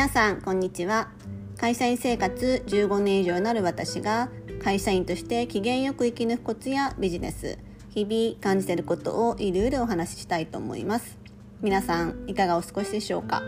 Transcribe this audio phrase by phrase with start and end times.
[0.00, 1.10] 皆さんこんにちは。
[1.58, 4.30] 会社員生活15年以上になる私が
[4.64, 7.58] 会社員として機嫌よく生き抜くコツやビジネス
[7.90, 11.18] 日々感じていることをいろいろお話ししたいと思います。
[11.60, 13.42] 皆さんいかがお過ごしでしょうか？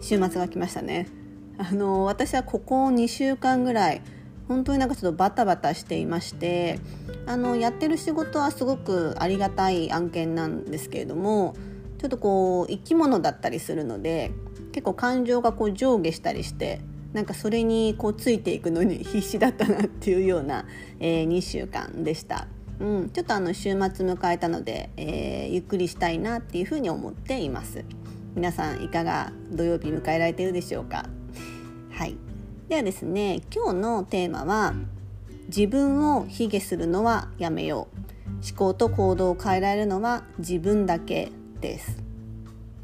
[0.00, 1.06] 週末が来ましたね。
[1.58, 4.02] あの私はここ2週間ぐらい
[4.48, 6.80] 本当になんかちょっとバタバタしていまして
[7.24, 11.54] あのやってる仕事はすごくありがたい案件なんですけれども
[11.98, 14.32] ちょっとこう生き物だったりするので
[14.72, 16.80] 結構感情がこう上下したりして
[17.12, 20.66] なんかそれにこうついていくのに 必死だったなっていうような、
[21.00, 22.46] えー、2週間でした。
[22.78, 27.84] うん、ちょっとあの週末迎えたので、えー、ゆっくりしたいなっていうふうに思っています。
[28.34, 31.06] 皆さんいかが土曜日迎えられているでしょうか？
[31.90, 32.16] はい。
[32.68, 34.74] ではですね今日のテーマは
[35.46, 37.96] 自分を卑下するのはやめよう。
[38.46, 41.32] 思考と行動を変えられるのは自分だけ。
[41.60, 42.02] です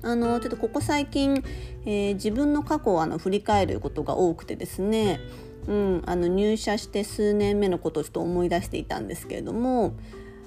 [0.03, 1.45] あのちょっとここ最近、
[1.85, 5.21] えー、自分の過去をあの振り返ることが多くてですね、
[5.69, 9.95] うん、あの入社して数年目のことをちょっと思い出していたんですけれども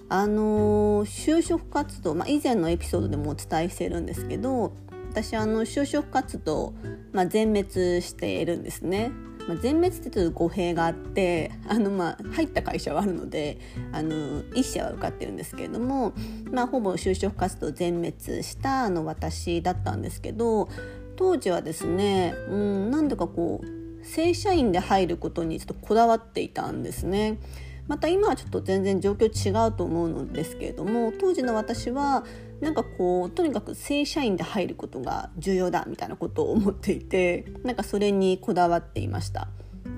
[0.09, 4.73] あの就職活動、まあ、以前のエピソードでもお伝えしているんですけど
[5.09, 6.73] 私あの就職活動、
[7.13, 9.11] まあ、全滅しているんですね。
[9.47, 13.59] まあ、全滅ってちょっと語弊があってあの、まあ、入った会社はあるので
[13.91, 16.13] あの1社は受かってるんですけれども、
[16.51, 20.69] まあ、ほぼ就職活動全滅したあの私だったんですけど
[21.15, 27.39] 当時はですね、うん、なんだかこう正社員で入ることにちょっとこだわっていたんですね。
[27.87, 32.25] また今はちょっと全然状況違うと思うのですけれども当時の私は
[32.61, 39.49] なんかこうとにかく正社員で入ることが重要だみたいなことを思っていてなんかそれにこだわっていました。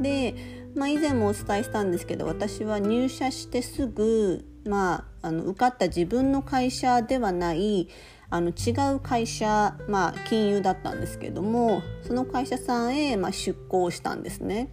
[0.01, 0.35] で、
[0.75, 7.89] まあ、以前もお伝えしたんですけど私は入社してすぐ、まあ、あの受かった自分の会社ではない
[8.29, 14.69] あの違う会社、まあ、金融だったんですけどもその会社さんへ、まあ、出向したんですね。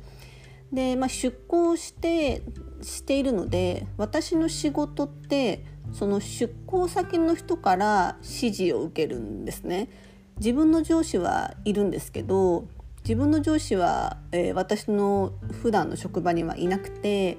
[0.75, 2.43] で、まあ、出向して
[2.83, 9.89] しているので私の仕事ってその出向先の人から指示を受けるんですね。
[10.39, 12.67] 自分の上司はいるんですけど
[13.05, 17.39] 自分の上司は、えー、私の普段の職場にはいなくて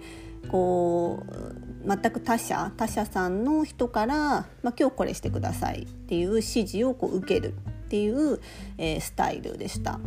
[0.50, 4.16] こう全く他社他社さんの人から、
[4.64, 7.54] まあ、今日これしてくださいっていう指示をこう受ける
[7.86, 8.40] っていう、
[8.78, 10.00] えー、スタイルでした。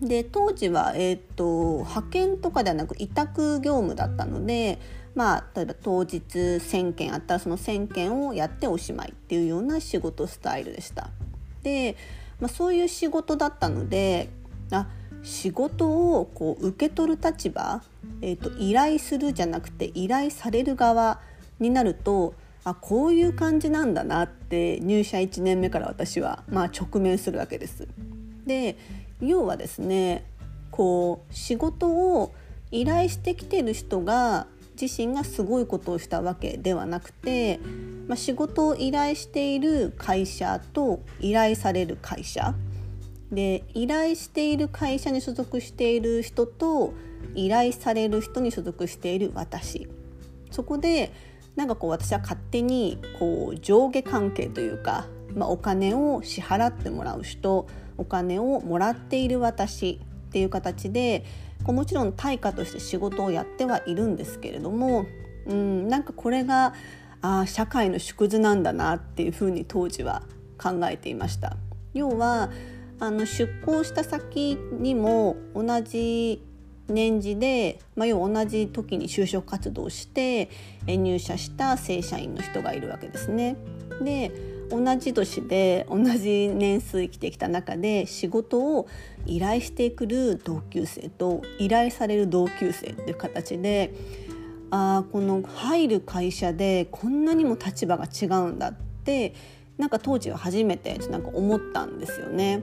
[0.00, 4.78] で当時は、えーと、派遣とかではなく委託業務だったので、
[5.14, 11.10] まあ、例えば当日1,000件あったらその1,000件をやっておしまいっていうような仕事スタイルでした。
[11.62, 11.96] で、
[12.40, 14.30] まあ、そういう仕事だったので
[14.70, 14.88] あ
[15.22, 17.82] 仕事をこう受け取る立場、
[18.22, 21.20] えーと、依頼するじゃなくて依頼される側
[21.58, 22.34] になると
[22.64, 27.86] あこういう感じなんだなって入社1年目から私は、まあ、直面するわけです。
[28.46, 28.78] で
[29.20, 30.24] 要はですね
[30.70, 32.32] こう仕事を
[32.70, 34.46] 依頼してきてる人が
[34.80, 37.58] 自身がすごいことをしたわけではなくて、
[38.06, 42.54] まあ、仕事を依頼している会社と依頼される会社。
[43.30, 46.94] で依頼している会社に所属している人と
[47.36, 49.88] 依頼される人に所属している私。
[50.50, 51.12] そこで
[51.54, 61.24] なんかこう私は勝手にこう上下関係というか、まあ、お金を支払ってもらう人お金をもらっている私っていう形で
[61.64, 65.06] こうもちろん対価として仕事をやってはいるんですけれども
[65.46, 66.74] うんなんかこれが
[67.22, 70.22] あ社会の縮図なんだなっていうふうに当時は
[70.58, 71.56] 考えていました。
[71.92, 72.50] 要は
[72.98, 76.44] あの出向した先にも同じ
[76.88, 80.50] 年次で、まあ、要は同じ時に就職活動して
[80.86, 83.56] 入社した正社員の人がいるわけですね。
[84.02, 84.30] で
[84.70, 88.88] 同じ年で同じ年数生きてきた中で仕事を
[89.26, 93.92] 依頼してくる同級生と依頼される同級生っていう形で
[94.70, 98.74] あこの入る会社でこんなにも立場が違うんだっ
[99.04, 99.34] て
[99.76, 102.62] なんか当時は初めてなんか思ったんですよね。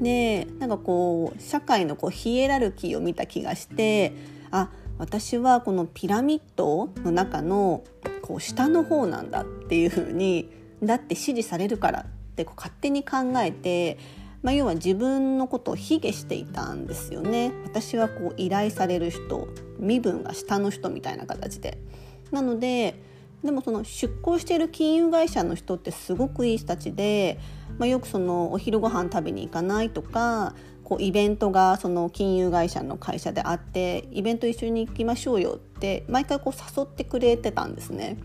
[0.00, 4.12] でなんかこう社会のこうヒエラルキーを見た気がして
[4.50, 4.68] あ
[4.98, 7.82] 私はこのピラミッドの中の
[8.20, 10.50] こう下の方なんだっていう風に
[10.82, 12.04] だって指示されるからっ
[12.36, 13.98] てこう勝手に考えて、
[14.42, 17.52] まあ、要は自分のことを卑下していたんですよね。
[17.64, 21.78] 私はこう依頼される人身分が下の人みたいな形で。
[22.30, 23.00] なので
[23.44, 27.38] でもその出向している金融会社の人ってすごくいい人たちで、
[27.78, 38.16] まあ、よくそのお昼ご飯食べに行かないとかこうイベントがその金融会社の会社であってイベント一緒に行きましょうよって毎回こう誘ってくれてたんですね。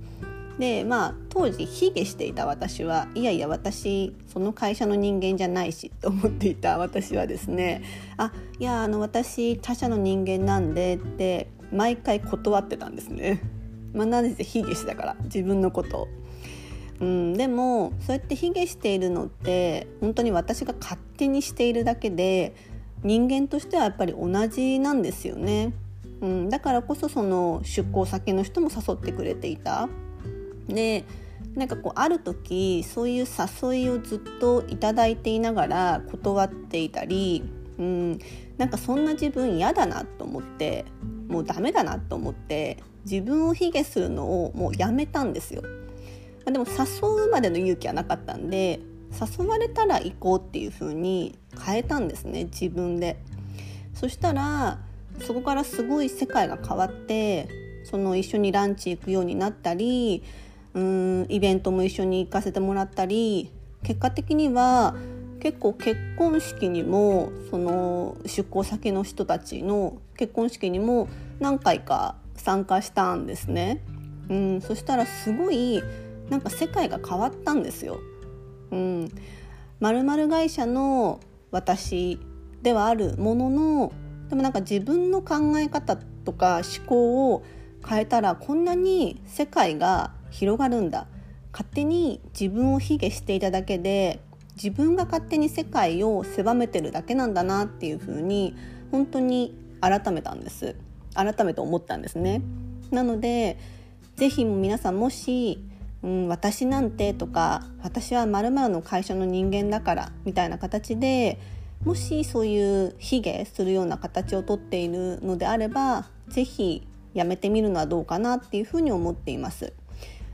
[0.59, 7.83] でまあ当時卑下していた私はいやいや私その会社の人間じゃないしと思っていた私はですね
[8.17, 13.41] あいやあの私他社の人間なんでって毎回断ってたんですね。
[13.93, 16.07] まあ、なぜ卑下してたから自分のこと。
[16.99, 22.53] うん、でもそうやって卑下しているのって本当に私が勝手にしているだけで
[23.03, 25.73] 人間としてはやっぱり同じなんですよね。
[26.21, 29.89] うん、だからこそその出向先の人も誘ってくれていた。
[30.67, 31.05] で
[31.55, 37.43] なんかこうある時そういう誘いをずっと頂いていながら断っていたり、
[37.77, 38.19] うん、
[38.57, 40.85] なんかそんな自分嫌だなと思って
[41.27, 45.63] もうダメだなと思って自分を卑下するのをもうやめたんですよ。
[46.45, 48.79] でも誘うまでの勇気はなかったんで
[49.39, 53.17] 誘われたら行こうっていう風に変えたんですね自分で。
[53.93, 54.79] そしたら
[55.19, 57.47] そこからすごい世界が変わって
[57.83, 60.23] その一緒にランチ行くようになったり
[60.73, 63.51] うんイベントも一緒に行かせてもらったり
[63.83, 64.95] 結果的には
[65.41, 71.09] 結構結婚式にもその出向先の人たちの結婚式にも
[71.39, 73.81] 何回か参加したんですね。
[74.29, 75.83] うん、そしたらすごい
[76.29, 77.99] なんか世界が変わったんですよ。
[78.71, 79.09] うん、
[79.79, 81.19] 〇〇会社の
[81.49, 82.19] 私
[82.61, 83.93] ではあるものの
[84.29, 87.43] でもなんか自分の考え方とか思考を
[87.85, 91.07] 変えたらこんなに世界が広がるんだ。
[91.51, 94.21] 勝手に自分を卑下していただけで
[94.55, 98.55] 自分が勝手に世界を狭めてるだけなんだなっていうふうに
[98.89, 100.75] 本当に改めたんです。
[101.13, 102.41] 改めて思ったんですね。
[102.89, 103.57] なので
[104.15, 105.63] 是非皆さんもし
[106.03, 111.39] うん、私なんてとか私はまるの会社の人間だからみたいな形で
[111.83, 119.73] もしそういう卑下するような形をとっているのであれば是非やめてみるのはどうかなっていうふうに思っています。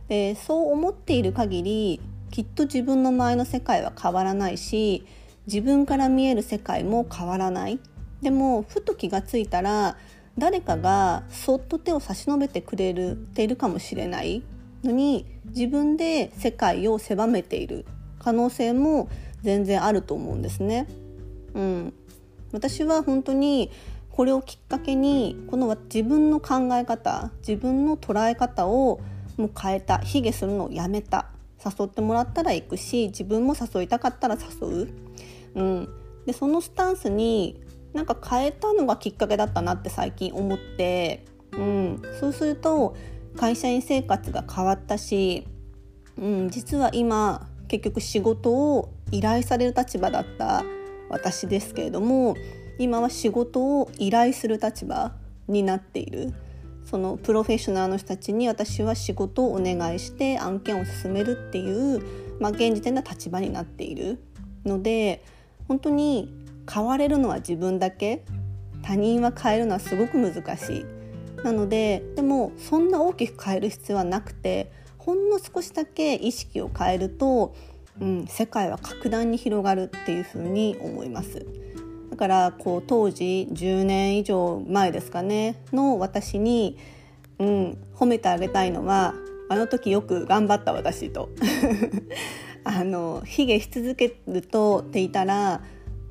[0.07, 2.01] でそう思っている限り
[2.31, 5.06] きっと自分の前の世界は変わらないし
[5.45, 7.80] 自分から見える世界も変わらない。
[8.21, 9.98] でもふと気がついたら
[10.38, 14.44] 誰かがそっと手を差し伸べてくれるているかもしれない。
[14.83, 17.86] のに自分で世界を狭めている。
[18.19, 19.09] 可能性も
[19.42, 20.88] 全然あると思うんですね。
[21.54, 21.94] うん、
[22.51, 23.71] 私は本当に
[24.12, 29.00] これをきっかけにこの自分の考え方自分の捉え方を
[29.38, 30.00] もう変えた。
[30.00, 31.30] 卑下するのをやめた。
[31.63, 34.88] 誘ってもらったら行くし自分も誘いたかったら誘う、
[35.56, 35.89] うん、
[36.25, 37.62] でそのスタンスに
[37.94, 42.95] なんか変えたのがきっかけだったなって最近思って、うん、そうすると
[43.36, 45.48] 会社員生活が変わったし、
[46.18, 50.63] うん、実は今結局仕事を依頼される立場だった
[51.10, 52.36] 私ですけれども
[52.78, 55.13] 今は仕事を依頼する立場
[55.48, 56.33] になっている。
[56.89, 62.01] そのプロフェッショナルの人たちに私は仕事をお願いして案件を進めるっていう、
[62.39, 64.19] まあ、現時点で立場になっている
[64.66, 65.24] ので
[65.68, 66.34] 本当に
[66.72, 68.24] 変われるのは自分だけ
[68.84, 70.86] 他人は変えるのはすごく難しい
[71.44, 77.54] なのででもそんな大きく変える必要はなくてほんの少しだけ意識を変えると、
[78.00, 81.45] うん、世界は格段に広がるっていうふうに思います。
[82.18, 86.75] だからこう当時10年以上前ですかねの私に、
[87.38, 89.14] うん、褒めてあげたいのは
[89.50, 91.30] あの時よく頑張った私と
[92.66, 95.62] あの卑下し続けるとっていたら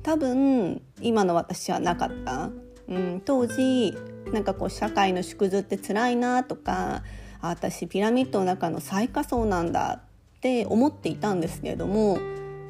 [0.01, 2.51] 多分今の私はなかった、
[2.87, 3.93] うん、当時
[4.31, 7.03] なんかこう社会の縮図って辛いなとか
[7.41, 9.99] 私ピラミッドの中の最下層なんだ
[10.37, 12.17] って思っていたんですけれども、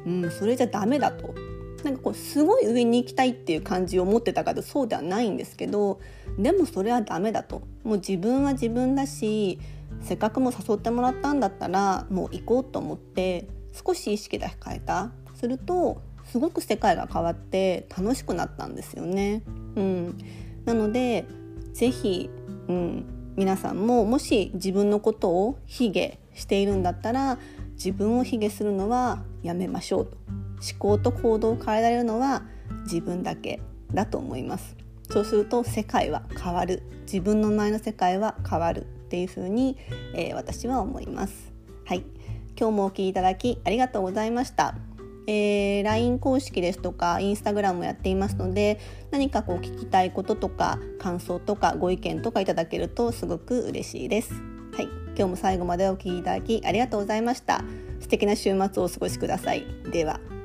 [0.04, 1.47] うん、それじゃダメだと。
[1.84, 6.00] なんかこうすごい上に行きたいっていう感じを持ってたかとそうではないんですけど
[6.38, 7.62] でもそれはダメだと。
[7.84, 9.58] もう自分は自分だし
[10.02, 15.10] せっかくも誘ってもらったんだったらもう行こうと思って少し意識だけ変えた。
[15.34, 19.42] するとすごく世界が変わって楽しくなったんですよね。
[19.76, 20.18] うん、
[20.64, 21.26] なので
[21.72, 22.28] ぜひ、
[22.66, 23.04] うん、
[23.36, 27.38] 皆さんももし自分のことを卑下しているんだったら
[27.74, 30.16] 自分を卑下するのはやめましょうと。
[30.60, 32.42] 思考と行動を変えられるのは
[32.84, 33.60] 自分だけ
[33.92, 34.76] だと思います
[35.10, 39.76] そうすると世界は変わる自分の前の世界は変わるっていうふうに、
[40.14, 41.52] えー、私は思います
[41.84, 42.04] はい
[42.58, 44.74] 今日もお聴きいただきありがとうございました
[45.30, 54.32] えー、LINE 公式ですとか Instagram もやっていますので何かこう聞きたいこととか感想とかご意見とかいただけるとすごく嬉しいです。
[54.74, 57.62] はい、今日も最後までお聴きいただきありがとうございました。
[58.00, 59.66] 素敵な週末をお過ごしください。
[59.92, 60.37] では。